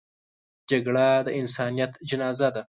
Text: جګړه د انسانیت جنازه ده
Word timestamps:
جګړه 0.69 1.07
د 1.25 1.27
انسانیت 1.41 1.91
جنازه 2.09 2.47
ده 2.55 2.59